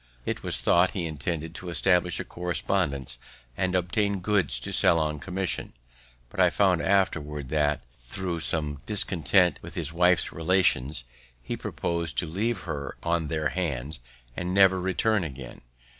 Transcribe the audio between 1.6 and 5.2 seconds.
establish a correspondence, and obtain goods to sell on